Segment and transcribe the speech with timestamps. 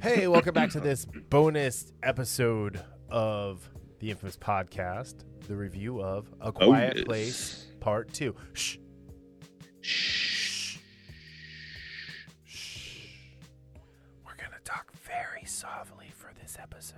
[0.00, 3.68] Hey, welcome back to this bonus episode of
[3.98, 5.16] the infamous podcast,
[5.46, 7.04] the review of A oh, Quiet Bonus.
[7.04, 8.34] Place Part 2.
[8.54, 8.76] Shh.
[9.82, 10.78] Shh.
[12.44, 13.16] Shh.
[14.24, 16.96] We're going to talk very softly for this episode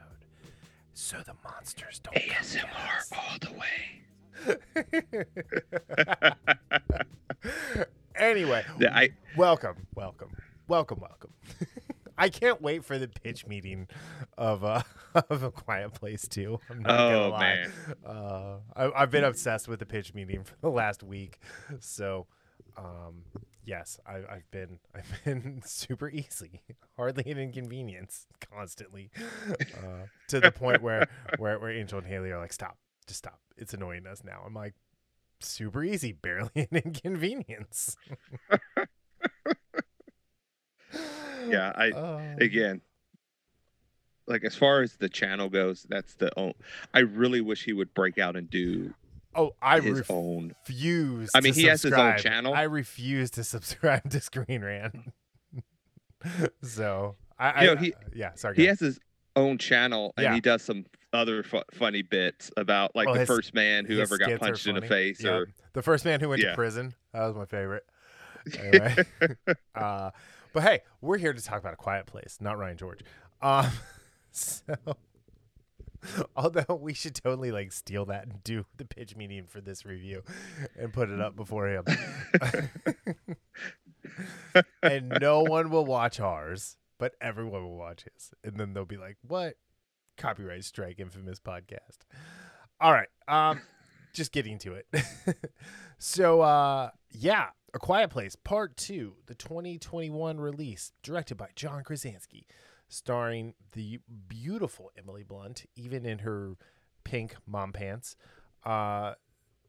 [0.95, 3.11] so the monsters don't come get ASMR us.
[3.13, 4.03] all the way.
[8.17, 10.31] anyway, The- I welcome, welcome,
[10.69, 11.22] welcome, welcome.
[12.19, 13.89] I can't wait for the pitch meeting
[14.37, 14.83] of uh,
[15.31, 16.61] of a quiet place too.
[16.71, 17.41] I'm not gonna oh lie.
[17.41, 17.73] man,
[18.05, 21.39] Uh, I, I've been obsessed with the pitch meeting for the last week,
[21.81, 22.27] so
[22.77, 23.23] um,
[23.65, 26.63] yes, I, I've been I've been super easy,
[26.97, 29.11] hardly an inconvenience, constantly,
[29.51, 33.41] uh, to the point where where where Angel and Haley are like, stop, just stop,
[33.57, 34.43] it's annoying us now.
[34.47, 34.75] I'm like,
[35.41, 37.97] super easy, barely an inconvenience.
[41.53, 41.73] Yeah.
[41.77, 42.81] I Uh, again,
[44.27, 46.55] like as far as the channel goes, that's the only.
[46.95, 48.95] I really wish he would break out and do
[49.35, 50.55] oh, I his ref- own.
[50.67, 51.31] refuse.
[51.35, 52.19] I mean, to he has his own subscribe.
[52.19, 52.55] channel.
[52.55, 55.13] I refuse to subscribe to Screen Rant.
[56.63, 58.57] so I, You I know, he- yeah, sorry.
[58.57, 59.01] He has his
[59.37, 60.35] own channel, and Yeah.
[60.35, 64.01] he does some other fu- funny bits about like Oh, the his- first man who
[64.01, 65.33] ever got punched in the face, Yep.
[65.33, 66.95] or the first man who went to prison.
[67.13, 67.85] That was my favorite.
[68.59, 68.97] Anyway,
[69.77, 70.11] uh,
[70.53, 73.01] but hey, we're here to talk about a quiet place, not Ryan George.
[73.41, 73.71] Um,
[74.31, 74.63] so,
[76.37, 80.23] although we should totally like steal that and do the pitch meeting for this review
[80.79, 81.85] and put it up before him,
[84.83, 88.97] and no one will watch ours, but everyone will watch his, and then they'll be
[88.97, 89.57] like, "What?
[90.17, 91.99] Copyright strike, infamous podcast."
[92.81, 93.09] All right.
[93.29, 93.61] Um,
[94.13, 94.87] just getting to it.
[95.99, 102.47] so, uh, yeah, A Quiet Place Part Two, the 2021 release, directed by John Krasinski,
[102.89, 106.57] starring the beautiful Emily Blunt, even in her
[107.05, 108.17] pink mom pants.
[108.65, 109.15] Uh,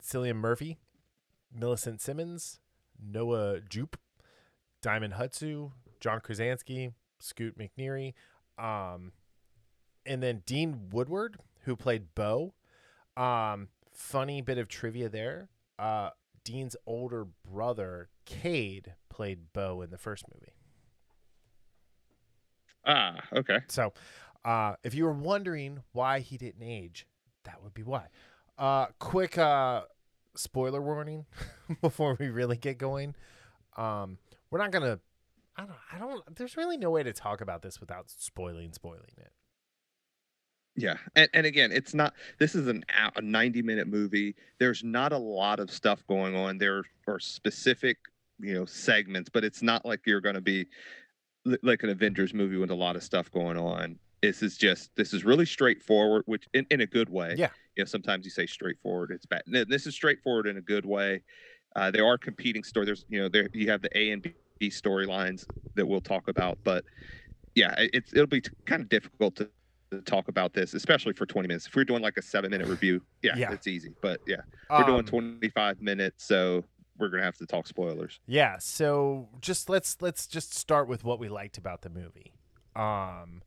[0.02, 0.78] Cillian Murphy,
[1.54, 2.60] Millicent Simmonds,
[3.02, 3.98] Noah Jupe,
[4.82, 8.14] Djimon Hounsou, John Krasinski, Scoot McNairy,
[8.58, 9.14] um,
[10.06, 12.54] and then Dean Woodward, who played Beau.
[13.16, 15.50] Um, funny bit of trivia there.
[15.80, 16.10] Uh,
[16.44, 20.54] Dean's older brother, Cade, played Beau in the first movie.
[22.86, 23.60] ah, okay.
[23.68, 23.94] So,
[24.44, 27.08] uh, if you were wondering why he didn't age,
[27.44, 28.08] that would be why.
[28.58, 29.84] Uh, quick uh,
[30.36, 31.26] spoiler warning
[31.82, 33.16] before we really get going.
[33.78, 34.18] Um,
[34.52, 35.00] we're not gonna.
[35.56, 35.78] I don't.
[35.92, 36.36] I don't.
[36.36, 39.32] There's really no way to talk about this without spoiling spoiling it.
[40.76, 42.14] Yeah, and and again, it's not.
[42.40, 42.84] This is an
[43.16, 44.36] a ninety minute movie.
[44.60, 46.58] There's not a lot of stuff going on.
[46.58, 47.98] There are specific,
[48.40, 50.66] you know, segments, but it's not like you're going to be
[51.46, 54.00] li- like an Avengers movie with a lot of stuff going on.
[54.24, 57.36] This is just this is really straightforward, which in, in a good way.
[57.38, 57.50] Yeah.
[57.76, 59.44] You know, sometimes you say straightforward, it's bad.
[59.46, 61.22] No, This is straightforward in a good way.
[61.76, 62.88] Uh, there are competing stories.
[62.88, 64.24] There's you know there you have the A and
[64.60, 65.46] B storylines
[65.76, 66.84] that we'll talk about, but
[67.54, 69.50] yeah, it- it's it'll be t- kind of difficult to
[70.02, 71.68] talk about this, especially for 20 minutes.
[71.68, 73.52] If we're doing like a seven minute review, yeah, Yeah.
[73.54, 73.94] it's easy.
[74.02, 74.38] But yeah,
[74.70, 76.64] we're doing Um, 25 minutes, so
[76.98, 78.20] we're gonna have to talk spoilers.
[78.28, 82.34] Yeah, so just let's let's just start with what we liked about the movie.
[82.76, 83.44] Um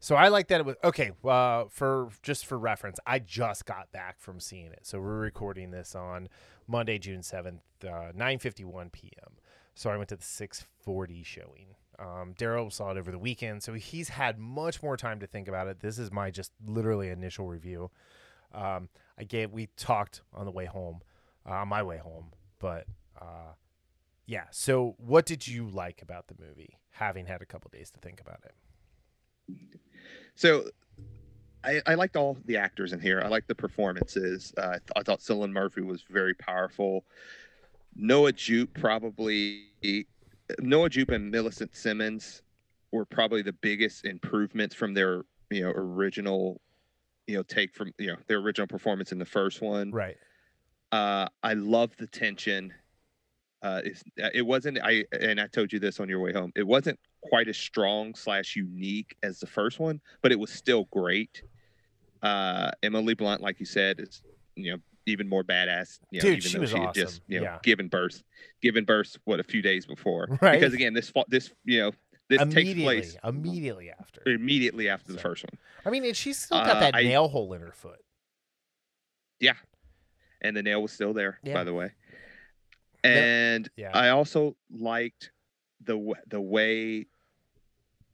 [0.00, 3.92] so I like that it was okay, uh for just for reference, I just got
[3.92, 4.80] back from seeing it.
[4.86, 6.28] So we're recording this on
[6.66, 9.36] Monday, June 7th, uh 9:51 p.m.
[9.74, 11.76] So I went to the 6:40 showing.
[12.02, 15.46] Um Darryl saw it over the weekend, so he's had much more time to think
[15.48, 15.80] about it.
[15.80, 17.90] This is my just literally initial review.
[18.52, 21.02] Um I gave we talked on the way home,
[21.46, 22.86] uh, on my way home, but
[23.20, 23.52] uh
[24.26, 24.44] yeah.
[24.50, 28.20] So, what did you like about the movie, having had a couple days to think
[28.20, 28.54] about it?
[30.34, 30.70] So
[31.64, 33.20] I, I liked all the actors in here.
[33.22, 34.52] I liked the performances.
[34.56, 37.04] Uh, I, th- I thought Cillian Murphy was very powerful.
[37.94, 39.66] Noah Jupe probably
[40.60, 42.42] Noah Jupe and Millicent Simmonds
[42.90, 46.60] were probably the biggest improvements from their you know original
[47.26, 49.90] you know take from you know their original performance in the first one.
[49.90, 50.16] Right.
[50.90, 52.72] Uh, I love the tension.
[53.62, 53.80] Uh,
[54.22, 56.52] uh, it wasn't I and I told you this on your way home.
[56.56, 60.84] It wasn't quite as strong slash unique as the first one, but it was still
[60.90, 61.42] great.
[62.22, 64.22] Uh, Emily Blunt, like you said, is
[64.56, 65.98] you know even more badass.
[66.10, 67.02] You know, Dude, even she though was she had awesome.
[67.02, 67.58] just you know Yeah.
[67.62, 68.22] given birth,
[68.60, 70.26] given birth what a few days before.
[70.40, 70.58] Right.
[70.60, 71.92] Because again, this this you know
[72.28, 74.22] this takes place immediately after.
[74.28, 75.58] immediately after the first one.
[75.84, 78.00] I mean, and she's still got Uh, that I- nail hole in her foot.
[79.40, 79.54] Yeah,
[80.40, 81.54] and the nail was still there Yeah.
[81.54, 81.92] by the way
[83.04, 83.90] and yeah.
[83.92, 85.32] i also liked
[85.84, 87.06] the the way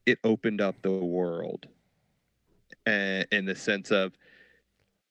[0.06, 1.67] it opened up the world
[2.87, 4.14] and in the sense of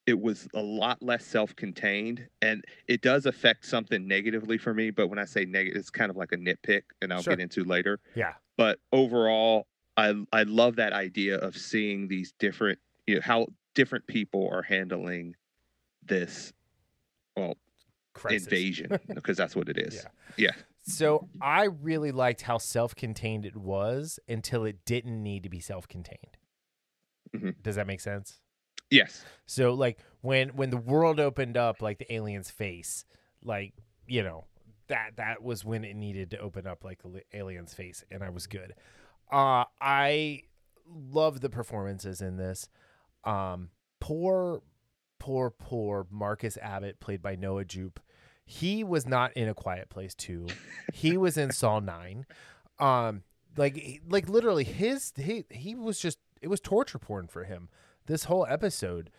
[0.07, 5.07] it was a lot less self-contained and it does affect something negatively for me but
[5.07, 7.35] when i say negative it's kind of like a nitpick and i'll Sure.
[7.35, 8.33] get into later Yeah.
[8.57, 9.67] but overall
[9.97, 14.63] i i love that idea of seeing these different you know how different people are
[14.63, 15.35] handling
[16.03, 16.53] this
[17.35, 17.55] well
[18.13, 18.45] Crisis.
[18.47, 19.95] invasion because that's what it is
[20.37, 20.45] Yeah.
[20.47, 25.59] yeah So I really liked how self-contained it was until it didn't need to be
[25.59, 26.37] self-contained.
[27.35, 27.61] Mhm.
[27.61, 28.39] Does that make sense?
[28.89, 33.05] Yes So like when when the world opened up like the alien's face,
[33.43, 33.73] like,
[34.07, 34.45] you know,
[34.87, 38.29] that that was when it needed to open up like the alien's face and I
[38.29, 38.73] was good.
[39.31, 40.43] Uh I
[40.87, 42.69] love the performances in this.
[43.23, 43.69] Um
[43.99, 44.61] poor
[45.19, 47.99] poor poor Marcus Abbott played by Noah Jupe.
[48.45, 50.47] He was not in a quiet place too.
[50.93, 52.25] He was in Saw 9.
[52.79, 53.23] Um
[53.57, 57.69] like like literally his he he was just it was torture porn for him
[58.07, 59.09] this whole episode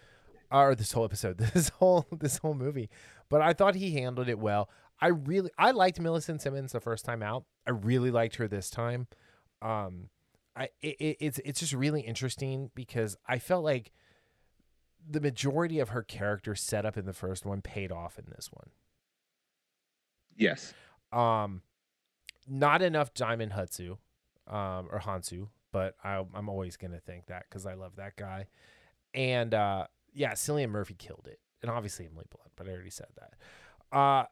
[0.51, 2.89] or this whole episode this whole this whole movie
[3.29, 4.69] but i thought he handled it well.
[5.01, 7.45] I really i liked millicent simmonds the first time out.
[7.67, 9.07] I really liked her this time.
[9.63, 10.09] Um
[10.57, 13.93] i it, it- it's it's just really interesting because i felt like
[15.11, 18.51] the majority of her character set up in the first one paid off in this
[18.53, 18.71] one.
[20.37, 20.75] Yes.
[21.13, 21.63] Um,
[22.47, 23.93] not enough Djimon Hounsou,
[24.53, 28.47] um, or Hounsou, but I, I'm always gonna think that because I love that guy.
[29.15, 33.09] And uh, yeah, Cillian Murphy killed it, and obviously Emily Blunt, but I already said
[33.17, 33.97] that.
[33.97, 34.25] Uh,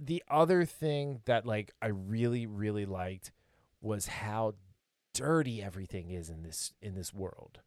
[0.00, 3.32] the other thing that like I really really liked
[3.80, 4.54] was how
[5.12, 7.60] dirty everything is in this in this world,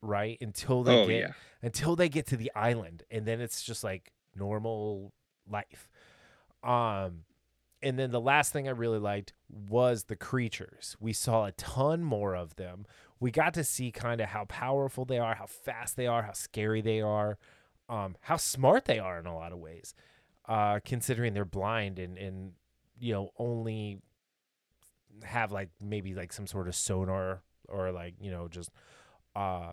[0.00, 0.38] right?
[0.40, 1.32] Until they oh get yeah.
[1.62, 5.12] until they get to the island and then it's just like normal
[5.48, 5.88] life.
[6.62, 7.24] Um
[7.82, 10.96] and then the last thing i really liked was the creatures.
[10.98, 12.86] We saw a ton more of them
[13.20, 16.32] we got to see kind of how powerful they are how fast they are how
[16.32, 17.38] scary they are
[17.88, 19.94] um how smart they are in a lot of ways
[20.48, 22.52] uh considering they're blind and and
[22.98, 23.98] you know only
[25.24, 28.70] have like maybe like some sort of sonar or like you know just
[29.34, 29.72] uh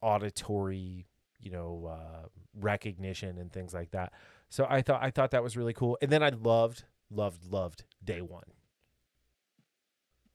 [0.00, 1.06] auditory
[1.40, 2.26] you know uh
[2.60, 4.12] recognition and things like that.
[4.48, 5.98] So i thought i thought that was really cool.
[6.00, 8.44] And then i loved loved loved day one.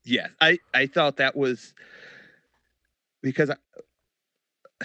[0.04, 1.74] Yes, I I thought that was
[3.24, 3.56] because I,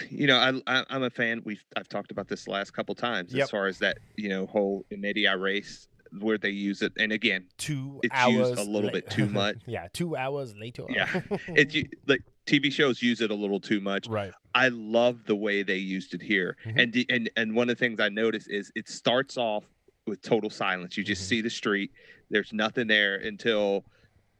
[0.09, 1.41] you know I, I I'm a fan.
[1.45, 3.43] We've I've talked about this the last couple times Yep.
[3.43, 5.87] as far as that you know whole medias res
[6.19, 9.57] where they use it, and again two It's hours used a little bit too much.
[9.67, 11.07] yeah two hours later Yeah.
[11.49, 11.75] it's
[12.07, 14.07] like TV shows use it a little too much.
[14.07, 16.81] right I love the way they used it here, Mhm.
[16.81, 19.65] and and and one of the things I noticed is it starts off
[20.07, 20.97] with total silence.
[20.97, 21.27] You just Mhm.
[21.27, 21.91] see the street.
[22.31, 23.85] There's nothing there until.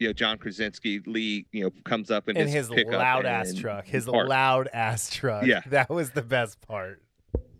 [0.00, 3.54] You know, John Krasinski Lee, you know, comes up in and his, his loud ass
[3.54, 4.28] truck his parks.
[4.28, 5.60] loud ass truck Yeah.
[5.66, 7.02] that was the best part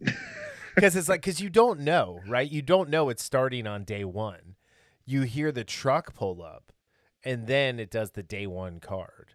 [0.74, 4.04] because it's like because you don't know right you don't know it's starting on day
[4.04, 4.56] one
[5.04, 6.72] you hear the truck pull up
[7.22, 9.34] and then it does the day one card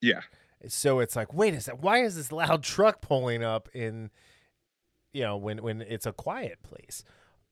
[0.00, 0.22] Yeah.
[0.68, 4.10] so it's like wait a sec why is this loud truck pulling up in
[5.12, 7.04] you know when when it's a quiet place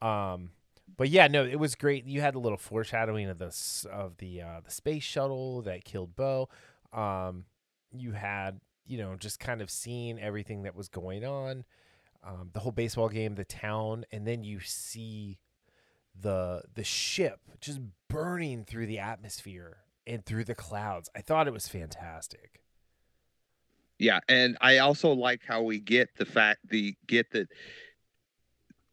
[0.02, 0.50] um
[0.96, 2.06] but yeah no it was great.
[2.06, 3.54] You had a little foreshadowing of the
[3.90, 6.48] of the uh the space shuttle that killed Beau.
[6.92, 7.44] Um
[7.92, 11.64] you had you know just kind of seeing everything that was going on
[12.22, 15.38] um the whole baseball game the town and then you see
[16.18, 21.08] the the ship just burning through the atmosphere and through the clouds.
[21.16, 22.62] I thought it was fantastic.
[23.98, 27.48] Yeah, and I also like how we get the fact the get that.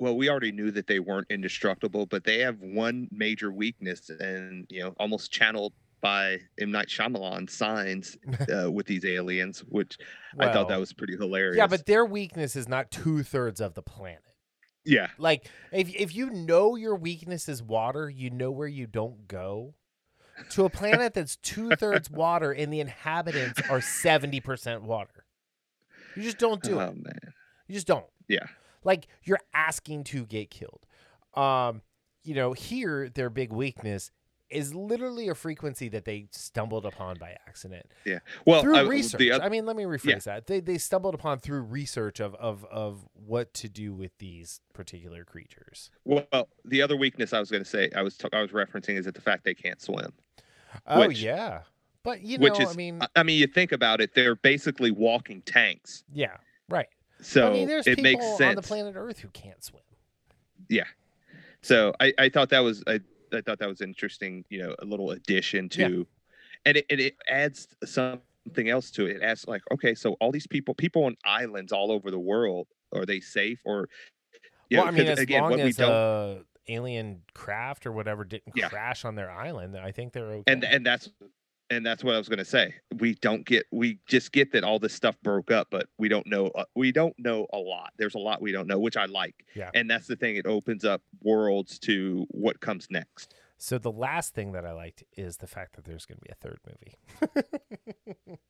[0.02, 4.66] Well, we already knew that they weren't indestructible, but they have one major weakness, and
[4.68, 8.18] you know, almost channeled by M Night Shyamalan signs
[8.52, 10.00] uh, with these aliens, which
[10.40, 11.56] I thought that was pretty hilarious.
[11.56, 14.24] Yeah, but their weakness is not two thirds of the planet.
[14.84, 19.28] yeah, Like if if you know your weakness is water, you know where you don't
[19.28, 19.76] go.
[20.50, 25.28] To a planet that's two thirds water and the inhabitants are seventy percent water.
[26.16, 26.96] You just don't do oh it.
[26.96, 27.34] man,
[27.68, 28.08] You just don't.
[28.28, 28.48] yeah,
[28.84, 30.86] Like you're asking to get killed.
[31.34, 31.82] Um,
[32.24, 34.12] you know, here their big weakness
[34.52, 37.86] is literally a frequency that they stumbled upon by accident.
[38.06, 38.20] Yeah.
[38.46, 39.22] Well, through I, research.
[39.42, 40.46] I mean, let me rephrase that.
[40.48, 45.24] They they stumbled upon through research of of of what to do with these particular
[45.24, 45.90] creatures.
[46.04, 46.26] well,
[46.66, 49.06] the other weakness I was going to say, I was t- I was referencing is
[49.06, 50.12] that the fact they can't swim.
[50.86, 51.62] Oh Which- yeah,
[52.04, 54.92] but you know, which is, I mean, I mean, you think about it, they're basically
[54.92, 56.04] walking tanks.
[56.14, 56.38] yeah,
[56.70, 56.88] right.
[57.22, 58.42] So I mean, there's it people makes sense.
[58.50, 59.84] on the planet Earth who can't swim.
[60.70, 60.86] Yeah.
[61.62, 63.00] So I, I thought that was I,
[63.34, 65.88] I thought that was interesting, you know, a little addition Yeah.
[65.88, 66.08] to
[66.66, 69.18] and it, and it adds something else to it.
[69.18, 72.68] It adds like, okay, so all these people, people on islands all over the world,
[72.94, 73.88] are they safe or?
[74.70, 76.36] you well, know, I mean, as again, long as don't- uh,
[76.68, 78.70] alien craft or whatever didn't Yeah.
[78.70, 80.52] crash on their island, I think they're okay.
[80.52, 81.10] and and that's
[81.72, 82.76] and that's what I was gonna say.
[83.00, 86.28] We don't get we just get that all this stuff broke up, but we don't
[86.28, 87.94] know uh, we don't know a lot.
[87.98, 89.46] There's a lot we don't know, which I like.
[89.56, 89.72] Yeah.
[89.74, 90.36] And that's the thing.
[90.36, 93.34] It opens up worlds to what comes next.
[93.58, 96.32] so the last thing that I liked is the fact that there's going to be
[96.32, 96.98] a third movie.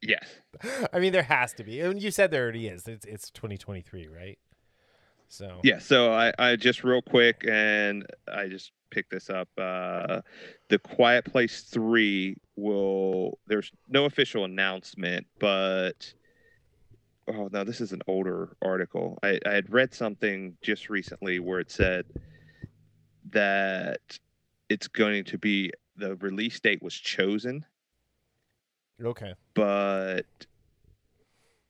[0.01, 0.25] Yes.
[0.93, 1.79] I mean, there has to be.
[1.79, 2.87] And you said there already is.
[2.87, 4.39] It's it's 2023, right?
[5.31, 5.79] So Yeah.
[5.79, 9.47] So I I just real quick and I just picked this up.
[9.57, 10.21] Uh,
[10.67, 13.39] the Quiet Place Three will.
[13.47, 16.13] There's no official announcement, but.
[17.27, 19.17] Oh no, this is an older article.
[19.23, 22.05] I, I had read something just recently where it said
[23.29, 24.19] that
[24.69, 27.63] it's going to be the release date was chosen,
[29.01, 29.33] okay.
[29.53, 30.25] but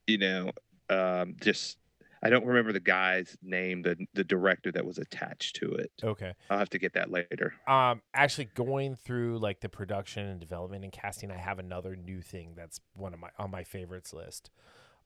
[0.07, 0.51] you know,
[0.89, 1.77] um, just
[2.23, 5.91] I don't remember the guy's name, the the director that was attached to it.
[6.03, 6.33] Okay.
[6.49, 7.53] I'll have to get that later.
[7.67, 12.21] Um, actually, going through like the production and development and casting, I have another new
[12.21, 14.49] thing that's one of my on my favorites list.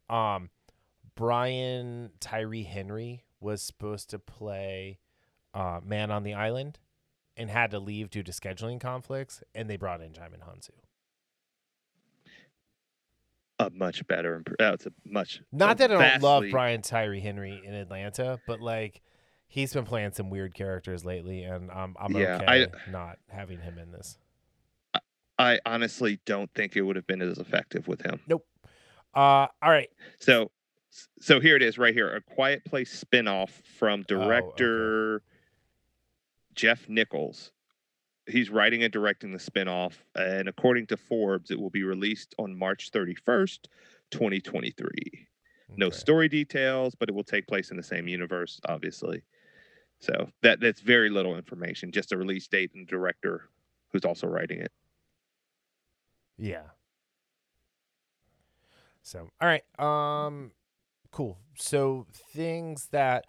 [0.09, 0.49] Um,
[1.15, 4.99] Brian Tyree Henry was supposed to play
[5.53, 6.79] uh, Man on the Island,
[7.37, 10.71] and had to leave due to scheduling conflicts, and they brought in Djimon Hounsou.
[13.59, 14.43] A much better.
[14.59, 18.59] Uh, it's a much Not that I don't love Brian Tyree Henry in Atlanta, but
[18.59, 19.01] like
[19.47, 23.59] he's been playing some weird characters lately, and um, I'm Yeah, okay I- not having
[23.61, 24.17] him in this.
[25.37, 28.21] I honestly don't think it would have been as effective with him.
[28.27, 28.45] Nope.
[29.13, 29.89] Uh, all right.
[30.19, 30.49] So,
[31.19, 34.25] so here it is, right here, a Quiet Place spinoff from Oh, okay.
[34.25, 35.21] director
[36.53, 37.51] Jeff Nichols.
[38.27, 42.57] He's writing and directing the spinoff, and according to Forbes, it will be released on
[42.57, 43.67] March 31st,
[44.11, 45.27] 2023.
[45.77, 49.23] No story details, but it will take place in the same universe, obviously.
[49.99, 53.49] So that that's very little information, just a release date and director
[53.91, 54.71] who's also writing it.
[56.37, 56.63] Yeah.
[59.01, 59.63] So, all right.
[59.79, 60.51] Um
[61.11, 61.39] cool.
[61.57, 63.25] So, things that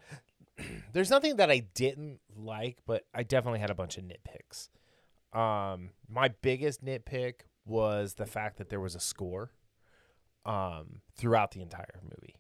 [0.93, 4.69] there's nothing that I didn't like, but I definitely had a bunch of nitpicks.
[5.33, 9.51] Um my biggest nitpick was the fact that there was a score
[10.45, 12.37] um throughout the entire movie.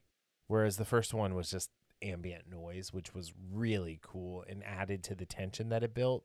[0.46, 1.70] Whereas the first one was just
[2.02, 6.24] ambient noise, which was really cool and added to the tension that it built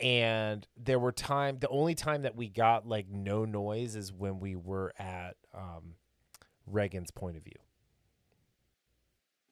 [0.00, 4.40] and there were time the only time that we got like no noise is when
[4.40, 5.94] we were at um
[6.66, 7.58] Regan's point of view.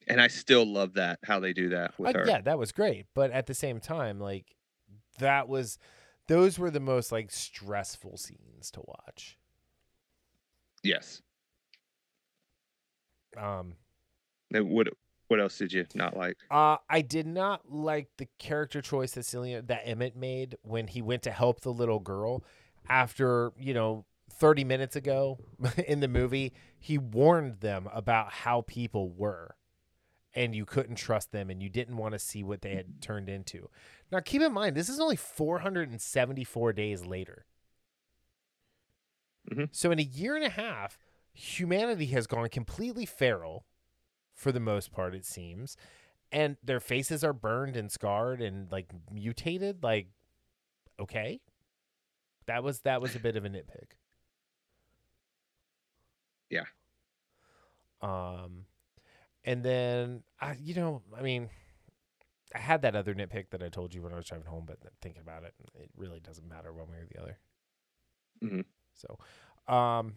[0.08, 2.24] And I still love that how they do that with Uh, her.
[2.26, 4.56] yeah, that was great, but at the same time like
[5.18, 5.78] that was
[6.28, 9.38] those were the most like stressful scenes to watch.
[10.82, 11.22] Yes.
[13.36, 13.74] Um
[14.50, 14.88] What
[15.28, 16.36] what else did you not like?
[16.50, 21.00] Uh, I did not like the character choice that Celia that Emmett made when he
[21.00, 22.44] went to help the little girl.
[22.86, 25.38] After you know, thirty minutes ago
[25.86, 29.56] in the movie, he warned them about how people were,
[30.34, 33.28] and you couldn't trust them, and you didn't want to see what they had turned
[33.28, 33.68] into.
[34.10, 37.46] Now, keep in mind, this is only four hundred and seventy-four days later.
[39.50, 39.74] Mhm.
[39.74, 40.98] So, in a year and a half,
[41.32, 43.64] humanity has gone completely feral
[44.34, 45.76] for the most part it seems
[46.32, 50.08] and their faces are burned and scarred and like mutated like
[51.00, 51.40] okay
[52.46, 53.92] that was that was a bit of a nitpick
[56.50, 56.64] Yeah.
[58.02, 58.66] um
[59.44, 61.48] and then i you know i mean
[62.54, 64.78] i had that other nitpick that i told you when i was driving home but
[65.00, 67.38] thinking about it it really doesn't matter one way or the other
[68.42, 68.64] Mhm.
[68.94, 69.18] so
[69.72, 70.14] um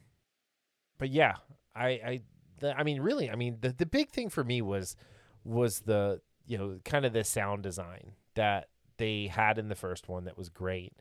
[0.97, 1.35] but yeah
[1.75, 2.21] i i
[2.59, 4.95] the, i mean really i mean the, the big thing for me was
[5.43, 10.07] was the you know kind of the sound design that they had in the first
[10.07, 10.93] one that was great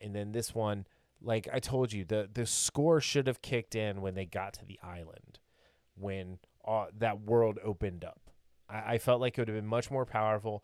[0.00, 0.86] and then this one
[1.20, 4.64] like i told you the the score should have kicked in when they got to
[4.64, 5.40] the island
[5.96, 8.20] when uh, that world opened up
[8.68, 10.62] I, I felt like it would have been much more powerful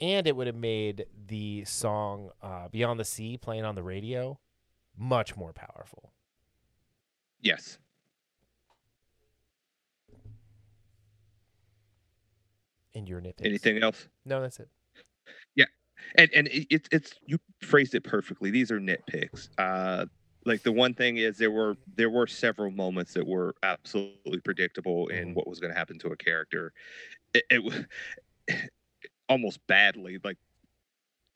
[0.00, 4.38] and it would have made the song uh, beyond the sea playing on the radio
[4.96, 6.12] much more powerful
[7.40, 7.78] Yes.
[12.94, 13.44] in your nitpicks.
[13.44, 14.08] Anything else?
[14.24, 14.68] No, that's it.
[15.54, 15.66] Yeah,
[16.16, 18.50] and and it, it's it's you phrased it perfectly.
[18.50, 19.48] These are nitpicks.
[19.58, 20.06] Uh,
[20.46, 25.08] like the one thing is there were there were several moments that were absolutely predictable
[25.08, 25.34] in Mhm.
[25.34, 26.72] what was going to happen to a character.
[27.34, 27.86] It, it was
[29.28, 30.38] almost badly like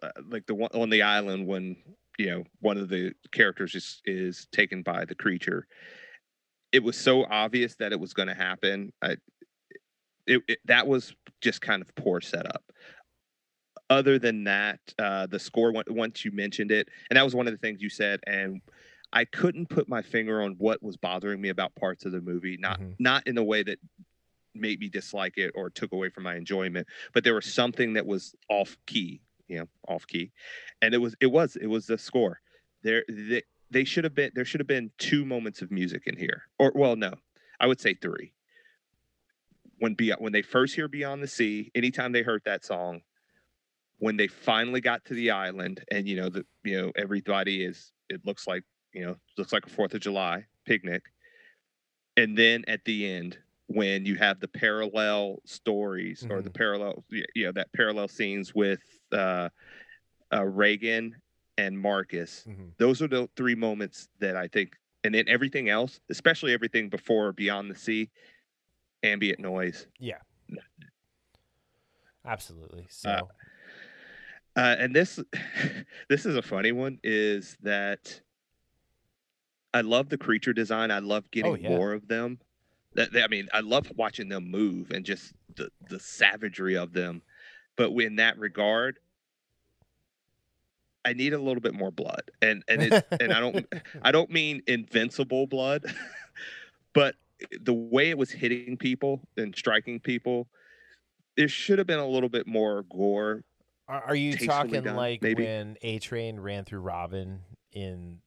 [0.02, 1.76] uh, like the one on the island when
[2.18, 5.66] you know one of the characters is is taken by the creature
[6.72, 9.16] it was so obvious that it was going to happen I,
[10.26, 12.72] it, it, that was just kind of poor setup
[13.88, 17.52] other than that uh the score once you mentioned it and that was one of
[17.52, 18.60] the things you said and
[19.12, 22.56] i couldn't put my finger on what was bothering me about parts of the movie
[22.58, 22.94] not Mhm.
[22.98, 23.78] not in a way that
[24.54, 28.06] made me dislike it or took away from my enjoyment but there was something that
[28.06, 30.30] was off key you know off key.
[30.80, 32.40] And it was it was it was the score.
[32.82, 36.16] There they, they should have been there should have been two moments of music in
[36.16, 37.14] here or well no
[37.58, 38.32] i would say three.
[39.78, 43.02] When be when they first hear beyond the sea anytime they heard that song
[43.98, 47.92] when they finally got to the island and you know the you know everybody is
[48.08, 51.02] it looks like you know looks like a fourth of july picnic
[52.16, 57.44] and then at the end when you have the parallel stories or the parallel you
[57.44, 58.80] know that parallel scenes with
[59.12, 59.48] uh,
[60.32, 61.14] uh regan
[61.58, 62.72] and marcus Mhm.
[62.78, 67.32] those are the three moments that i think and then everything else especially everything before
[67.32, 68.10] beyond the sea
[69.02, 70.18] ambient noise Yeah.
[72.24, 72.86] Absolutely.
[72.90, 73.28] So
[74.56, 75.18] uh, and this
[76.08, 78.20] this is a funny one is that
[79.74, 81.68] i love the creature design i love getting Oh, yeah.
[81.68, 82.38] more of them
[82.94, 86.92] that, that- i mean i love watching them move and just the, the savagery of
[86.92, 87.22] them
[87.76, 88.98] but in that regard
[91.04, 93.66] i need a little bit more blood and and it, and i don't
[94.02, 95.84] i don't mean invincible blood
[96.92, 97.14] but
[97.62, 100.46] the way it was hitting people and striking people
[101.36, 103.42] there should have been a little bit more gore
[103.88, 105.44] Are, are you talking done, like maybe.
[105.44, 107.40] when A Train ran through Robin
[107.72, 108.18] in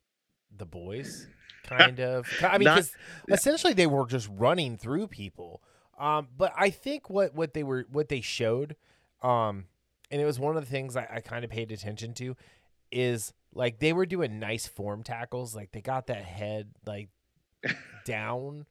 [0.58, 1.28] The Boys?
[1.64, 2.28] Kind of.
[2.44, 2.92] I mean, 'cause
[3.30, 5.62] essentially they were just running through people.
[5.98, 8.76] Um, but I think what what they were what they showed,
[9.22, 9.66] um,
[10.12, 12.36] and it was one of the things I, I kind of paid attention to,
[12.92, 15.56] is like they were doing nice form tackles.
[15.56, 17.10] Like they got that head like
[18.06, 18.66] down,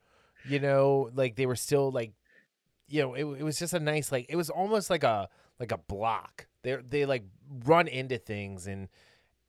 [0.47, 2.12] you know, like they were still like,
[2.88, 5.73] you know, it, it was just a nice like it was almost like a like
[5.73, 6.47] a block.
[6.62, 7.25] They they like
[7.64, 8.88] run into things and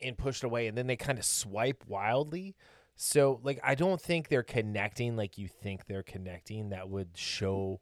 [0.04, 2.56] and pushed away, and then they kind of swipe wildly.
[2.96, 6.70] So like I don't think they're connecting like you think they're connecting.
[6.70, 7.80] That would show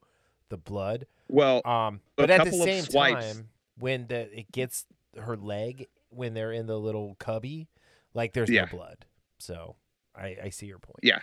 [0.50, 1.06] the blood.
[1.28, 4.86] well Um, but at the same time, when the it gets
[5.20, 7.68] her leg when they're in the little cubby,
[8.14, 8.62] like there's Yeah.
[8.66, 9.06] no blood.
[9.40, 9.76] So
[10.16, 11.00] I I see your point.
[11.04, 11.20] yeah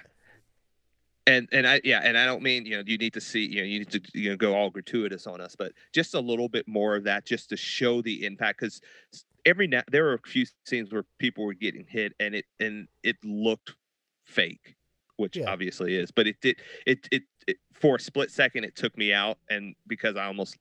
[1.26, 3.56] and and i yeah and i don't mean you know you need to see you
[3.56, 6.48] know you need to you know go all gratuitous on us but just a little
[6.48, 8.80] bit more of that just to show the impact because
[9.48, 12.86] every now there were a few scenes where people were getting hit and it and
[13.02, 13.74] it looked
[14.26, 14.76] fake
[15.16, 15.50] which Yeah.
[15.50, 16.56] obviously is but it did
[16.86, 20.56] it, it it for a split second it took me out and because i almost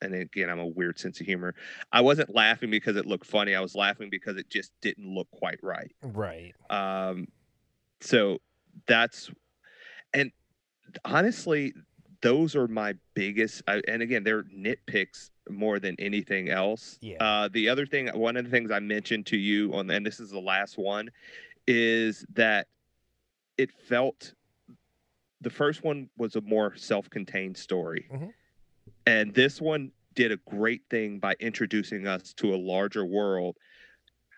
[0.00, 1.54] and again i'm a weird sense of humor
[1.92, 5.30] i wasn't laughing because it looked funny i was laughing because it just didn't look
[5.30, 6.52] quite right Right.
[6.68, 7.28] um
[8.00, 8.38] so
[8.88, 9.30] that's
[10.12, 10.32] and
[11.04, 11.72] honestly
[12.22, 17.16] those are my biggest I, and again they're nitpicks more than anything else Yeah.
[17.20, 20.20] uh the other thing one of the things i mentioned to you on and this
[20.20, 21.10] is the last one
[21.66, 22.68] is that
[23.58, 24.34] it felt
[25.40, 28.32] the first one was a more self-contained story Mhm.
[29.06, 33.56] and this one did a great thing by introducing us to a larger world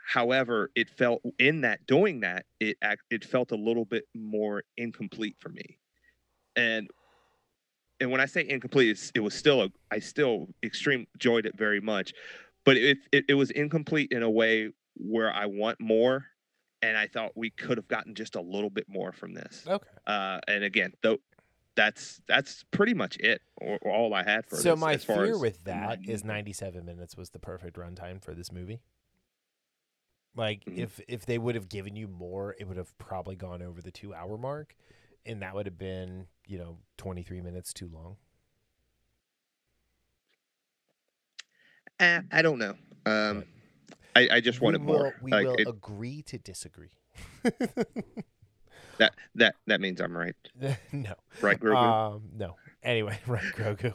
[0.06, 4.62] however it felt in that doing that it act, it felt a little bit more
[4.78, 5.78] incomplete for me
[6.56, 6.88] and
[8.04, 11.56] and when i say incomplete it's, it was still a i still extreme enjoyed it
[11.56, 12.12] very much
[12.64, 16.26] but it, it it was incomplete in a way where i want more
[16.82, 19.88] and i thought we could have gotten just a little bit more from this Okay.
[20.06, 21.16] uh and again though
[21.76, 25.04] that's that's pretty much it or, or all i had for So this my as
[25.04, 28.80] far fear with that my- is 97 minutes was the perfect runtime for this movie.
[30.36, 30.78] Like Mhm.
[30.78, 33.90] if if they would have given you more, it would have probably gone over the
[33.92, 34.74] 2 hour mark
[35.26, 38.16] and that would have been, you know, 23 minutes too long.
[42.00, 42.74] Eh, i don't know
[43.06, 43.44] um
[44.16, 46.90] I, I just wanted will, more We like will it, agree to disagree.
[48.98, 50.34] that that that means i'm right
[50.92, 51.14] no.
[51.40, 52.56] right grogu Um no.
[52.82, 53.94] Anyway, right Grogu.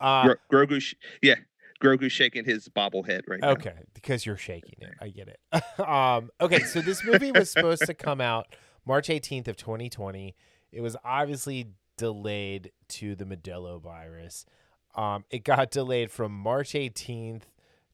[0.00, 1.34] Uh Gro- grogu sh- yeah
[1.82, 4.94] grogu's shaking his bobblehead right now Okay, because you're shaking it.
[5.00, 5.80] I get it.
[5.88, 8.46] um, okay, so this movie was supposed to come out
[8.86, 10.34] March 18th of 2020.
[10.72, 14.46] It was obviously delayed to the Modelo virus.
[14.94, 17.42] Um, it got delayed from March 18th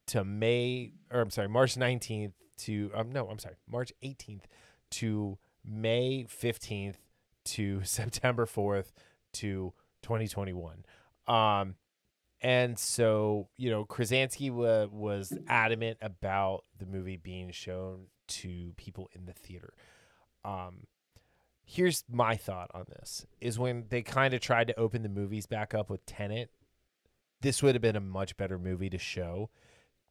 [0.08, 4.42] to May, or I'm sorry, March 19th to um, no, I'm sorry, March 18th
[4.92, 6.96] to May 15th
[7.46, 8.92] to September 4th
[9.34, 10.84] to 2021.
[11.26, 11.74] Um,
[12.40, 19.08] and so, you know, Krasinski wa- was adamant about the movie being shown to people
[19.14, 19.72] in the theater.
[20.44, 20.86] Um,
[21.66, 25.46] here's my thought on this: is when they kind of tried to open the movies
[25.46, 26.50] back up with Tenet,
[27.42, 29.50] this would have been a much better movie to show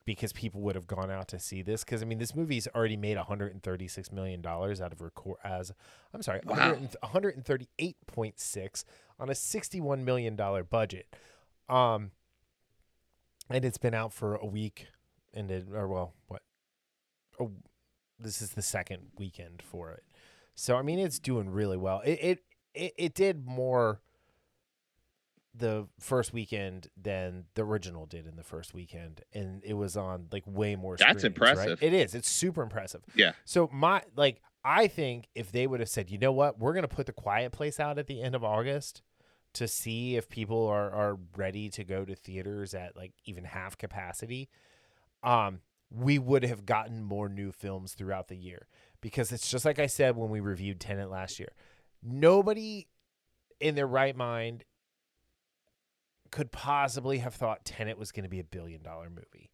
[0.05, 1.83] because people would have gone out to see this.
[1.83, 5.73] Because I mean, this movie's already made 136 million dollars out of record as
[6.13, 6.77] I'm sorry, Wow.
[7.03, 8.83] 138.6
[9.19, 11.15] on a 61 million dollar budget.
[11.67, 12.11] Um,
[13.49, 14.87] and it's been out for a week,
[15.33, 16.41] and it or well, what?
[17.39, 17.51] Oh,
[18.19, 20.03] this is the second weekend for it.
[20.55, 22.01] So I mean, it's doing really well.
[22.05, 24.01] It it it, it did more
[25.57, 30.27] the first weekend than the original did in the first weekend, and it was on
[30.31, 30.95] like way more.
[30.97, 31.51] That's screens, right?
[31.51, 31.83] impressive.
[31.83, 32.15] It is.
[32.15, 33.01] It's super impressive.
[33.15, 33.33] Yeah.
[33.43, 36.87] So my like, I think if they would have said, you know what, we're gonna
[36.87, 39.01] put the Quiet Place out at the end of August
[39.53, 43.77] to see if people are are ready to go to theaters at like even half
[43.77, 44.49] capacity,
[45.23, 48.67] um, we would have gotten more new films throughout the year
[49.05, 51.49] because it's just like I said when we reviewed Tenet last year.
[52.01, 52.87] Nobody
[53.59, 54.63] in their right mind
[56.31, 59.51] could possibly have thought Tenet was going to be a billion dollar movie,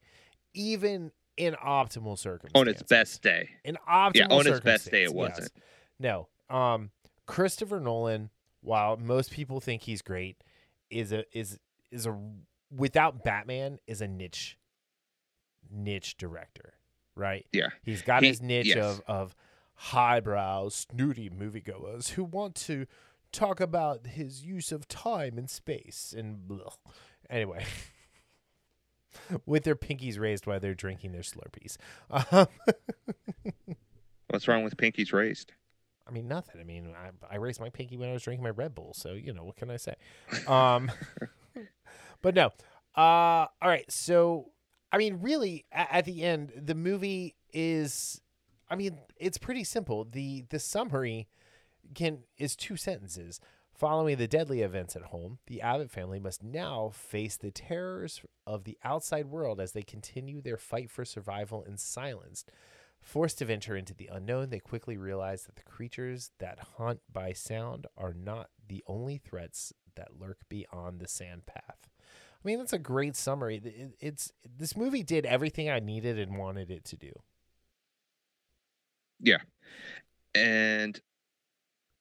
[0.54, 2.62] even in optimal circumstances.
[2.62, 3.50] on its best day.
[3.66, 5.52] In optimal Yeah, on its best day, it wasn't.
[5.54, 5.64] yes.
[6.00, 6.30] No.
[6.50, 6.92] Um
[7.26, 8.30] Christopher Nolan,
[8.62, 10.38] while most people think he's great,
[10.90, 11.60] is a is
[11.92, 12.18] is a
[12.74, 14.58] without Batman is a niche
[15.70, 16.76] niche director,
[17.22, 17.46] right?
[17.54, 17.70] Yeah.
[17.84, 18.78] He's got He- his niche yes.
[18.78, 19.36] of of
[19.76, 22.86] highbrow, snooty moviegoers who want to
[23.32, 26.74] talk about his use of time and space and blah.
[27.30, 27.66] anyway.
[29.46, 31.76] With their pinkies raised while they're drinking their Slurpees.
[32.10, 32.48] Um,
[34.30, 35.52] What's wrong with pinkies raised?
[36.08, 36.62] I mean, nothing.
[36.62, 39.12] I mean, I, I raised my pinky when I was drinking my Red Bull, so
[39.12, 39.96] you know what can I say?
[40.48, 40.90] Um,
[42.22, 42.52] but no.
[42.96, 43.90] Uh, all right.
[43.92, 44.51] So,
[44.92, 48.22] I mean, really, at, the end, the movie is.
[48.70, 50.06] I mean, it's pretty simple.
[50.06, 51.28] the The summary
[51.94, 53.40] can is two sentences.
[53.74, 58.64] Following the deadly events at home, the Abbott family must now face the terrors of
[58.64, 62.46] the outside world as they continue their fight for survival in silence.
[63.02, 67.34] Forced to venture into the unknown, they quickly realize that the creatures that haunt by
[67.34, 71.91] sound are not the only threats that lurk beyond the sand path.
[72.44, 73.62] I mean, that's a great summary.
[73.64, 77.12] It- It's this movie did everything I needed and wanted it to do.
[79.20, 79.38] Yeah,
[80.34, 81.00] and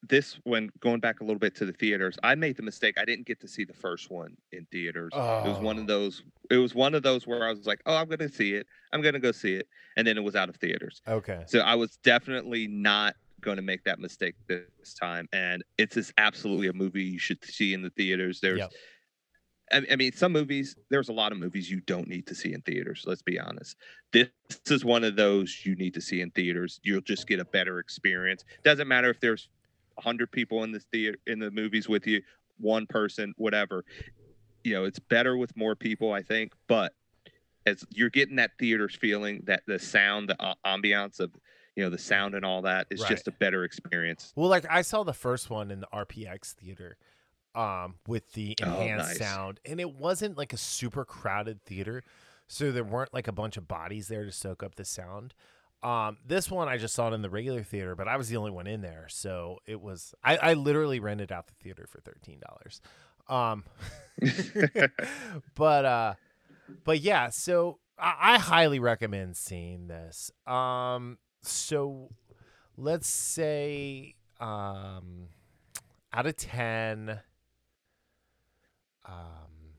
[0.02, 2.98] this when going back a little bit to the theaters, I made the mistake.
[2.98, 5.12] I didn't get to see the first one in theaters.
[5.12, 5.86] It was one of oh.
[5.86, 6.22] those.
[6.50, 8.66] It was one of those where I was like, "Oh, I'm going to see it.
[8.92, 11.02] I'm going to go see it," and then it was out of theaters.
[11.06, 11.44] Okay.
[11.46, 15.28] So I was definitely not going to make that mistake this time.
[15.32, 18.40] And it's just absolutely a movie you should see in the theaters.
[18.40, 18.72] There's, Yep.
[19.72, 20.76] I, I mean, some movies.
[20.90, 23.04] There's a lot of movies you don't need to see in theaters.
[23.06, 23.76] Let's be honest.
[24.12, 24.28] This
[24.68, 26.80] is one of those you need to see in theaters.
[26.82, 28.44] You'll just get a better experience.
[28.64, 29.48] Doesn't matter if there's
[29.98, 32.22] hundred people in the theater in the movies with you,
[32.58, 33.84] one person, whatever.
[34.64, 36.52] You know, it's better with more people, I think.
[36.68, 36.92] But
[37.66, 41.30] as you're getting that theaters feeling, that the sound, the uh, ambiance of,
[41.76, 43.10] you know, the sound and all that is Right.
[43.10, 44.32] just a better experience.
[44.34, 46.96] Well, like I saw the first one in the RPX theater
[47.54, 49.16] um with the Oh, enhanced nice.
[49.16, 52.02] sound and it wasn't like a super crowded theater
[52.46, 55.34] so there weren't like a bunch of bodies there to soak up the sound.
[55.82, 58.36] Um this one I just saw it in the regular theater, but I was the
[58.36, 62.00] only one in there, so it was I I literally rented out the theater for
[62.00, 62.80] $13.
[63.28, 63.64] Um
[65.54, 66.14] but uh
[66.84, 70.30] but yeah, so I, I highly recommend seeing this.
[70.46, 72.10] Um so
[72.76, 75.28] let's say um
[76.12, 77.20] out of 10
[79.10, 79.74] um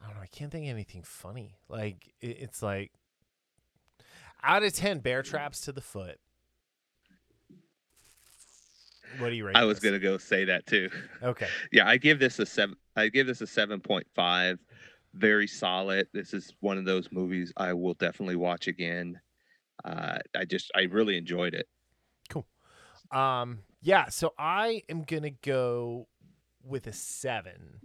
[0.00, 1.56] I don't know, I can't think of anything funny.
[1.68, 2.92] Like it, it's like
[4.42, 6.18] out of 10 bear traps to the foot.
[9.18, 9.80] What do you rate I was this?
[9.80, 10.90] gonna go say that too.
[11.22, 11.52] Okay.
[11.72, 12.76] Yeah, I give this a seven.
[12.96, 14.58] I give this a seven point five.
[15.14, 16.08] Very solid.
[16.12, 19.20] This is one of those movies I will definitely watch again.
[19.84, 21.66] Uh, I just I really enjoyed it.
[22.28, 22.46] Cool.
[23.10, 26.08] Um, yeah, so I am gonna go
[26.66, 27.80] with a seven.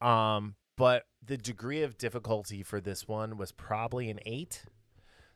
[0.00, 4.62] Um, but the degree of difficulty for this one was probably an eight.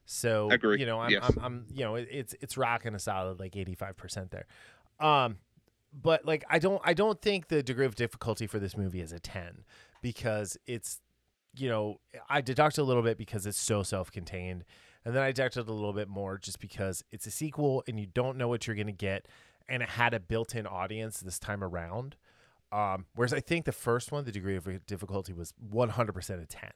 [0.04, 0.50] So
[0.80, 1.24] you know, I'm, yes.
[1.24, 4.46] I'm, I'm you know, it's it's rocking a solid like eighty five percent there.
[4.98, 5.38] Um,
[5.92, 9.12] but like I don't I don't think the degree of difficulty for this movie is
[9.12, 9.64] a ten
[10.02, 11.00] because it's
[11.56, 14.64] you know I deducted a little bit because it's so self contained.
[15.04, 18.06] And then I deducted a little bit more just because it's a sequel and you
[18.06, 19.26] don't know what you're going to get.
[19.68, 22.16] And it had a built in audience this time around.
[22.72, 26.70] Um, whereas I think the first one, the degree of difficulty was 100% a 10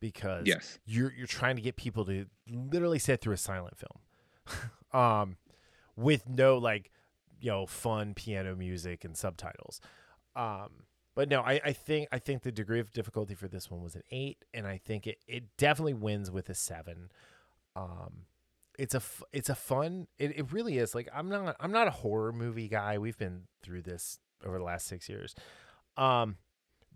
[0.00, 0.78] because Yes.
[0.84, 4.60] you're you're trying to get people to literally sit through a silent film.
[4.92, 5.36] Um
[5.96, 6.90] with no like
[7.40, 9.80] you know fun piano music and subtitles.
[10.34, 13.82] Um but no I, I think i think the degree of difficulty for this one
[13.82, 17.10] was an eight and i think it, it definitely wins with a seven.
[17.76, 18.26] Um
[18.78, 20.94] it's a it's a fun it, it really is.
[20.94, 22.96] Like i'm not i'm not a horror movie guy.
[22.98, 25.34] We've been through this over the last six years.
[25.96, 26.36] Um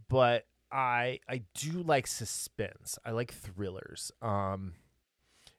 [0.09, 2.99] but i i do like suspense.
[3.05, 4.13] I like thrillers.
[4.23, 4.75] Um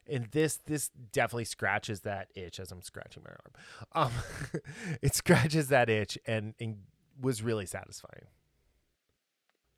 [0.06, 4.10] and this this definitely scratches that itch as i'm scratching my arm.
[4.10, 4.60] Um
[5.02, 6.78] it scratches that itch and and
[7.20, 8.26] was really satisfying.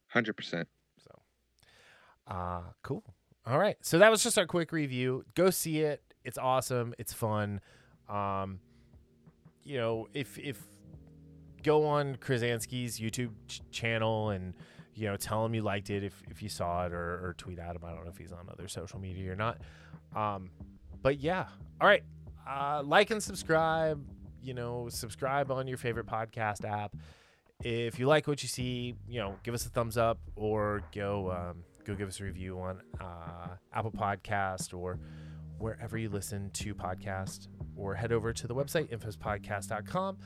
[0.09, 0.69] Hundred percent.
[0.99, 1.11] so
[2.29, 3.05] uh cool.
[3.47, 3.77] All right.
[3.81, 5.25] So that was just our quick review.
[5.37, 6.03] Go see it.
[6.25, 6.95] It's awesome.
[6.99, 7.61] It's fun.
[8.09, 8.61] Um
[9.63, 10.63] you know if if
[11.67, 14.55] go on krasinski's youtube ch- channel and
[14.95, 17.59] you know tell him you liked it if if you saw it or, or tweet
[17.59, 17.83] at him.
[17.85, 19.59] I don't know if he's on other social media or not.
[20.15, 20.51] Um
[21.03, 21.47] but yeah.
[21.81, 22.03] All right.
[22.49, 24.03] Uh like and subscribe
[24.43, 26.97] you know subscribe on your favorite podcast app.
[27.63, 31.31] If you like what you see, you know, give us a thumbs up or go
[31.31, 34.99] um, go give us a review on uh, Apple Podcast or
[35.59, 40.19] wherever you listen to podcast or head over to the website infospodcast.com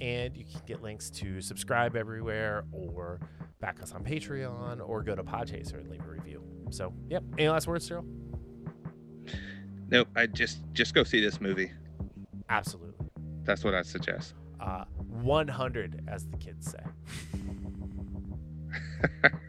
[0.00, 3.20] and you can get links to subscribe everywhere or
[3.60, 6.42] back us on Patreon or go to Podchaser and leave a review.
[6.70, 7.22] So, yep.
[7.38, 8.04] Any last words, Darryl?
[9.88, 10.08] Nope.
[10.16, 11.70] I just just go see this movie.
[12.48, 13.06] Absolutely.
[13.44, 14.34] That's what I suggest.
[14.60, 16.82] Uh, 100, as the kids say.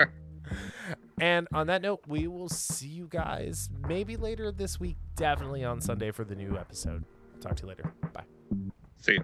[1.20, 5.80] And on that note, we will see you guys maybe later this week, definitely on
[5.80, 7.06] Sunday for the new episode.
[7.40, 7.92] Talk to you later.
[8.14, 8.24] Bye.
[9.02, 9.24] See you.